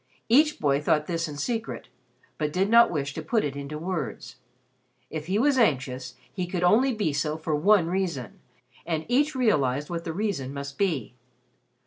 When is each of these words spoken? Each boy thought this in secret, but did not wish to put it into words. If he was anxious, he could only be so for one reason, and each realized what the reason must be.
Each 0.29 0.59
boy 0.59 0.81
thought 0.81 1.05
this 1.05 1.27
in 1.27 1.37
secret, 1.37 1.87
but 2.39 2.51
did 2.51 2.69
not 2.71 2.89
wish 2.89 3.13
to 3.13 3.21
put 3.21 3.43
it 3.43 3.55
into 3.55 3.77
words. 3.77 4.37
If 5.11 5.27
he 5.27 5.37
was 5.37 5.59
anxious, 5.59 6.15
he 6.33 6.47
could 6.47 6.63
only 6.63 6.91
be 6.91 7.13
so 7.13 7.37
for 7.37 7.55
one 7.55 7.85
reason, 7.87 8.39
and 8.83 9.05
each 9.07 9.35
realized 9.35 9.91
what 9.91 10.03
the 10.03 10.11
reason 10.11 10.55
must 10.55 10.79
be. 10.79 11.13